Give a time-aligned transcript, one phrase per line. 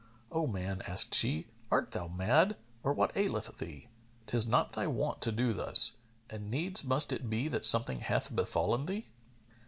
[0.31, 3.87] "O man," asked she, "art thou mad or what aileth thee?
[4.25, 5.91] 'Tis not thy wont to do thus,
[6.27, 9.09] and needs must it be that something hath befallen thee."